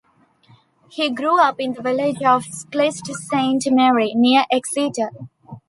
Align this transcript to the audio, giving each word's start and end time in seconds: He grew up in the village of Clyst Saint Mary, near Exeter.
He 0.89 1.11
grew 1.11 1.39
up 1.39 1.59
in 1.59 1.73
the 1.73 1.81
village 1.83 2.23
of 2.23 2.43
Clyst 2.71 3.05
Saint 3.29 3.67
Mary, 3.71 4.13
near 4.15 4.45
Exeter. 4.51 5.11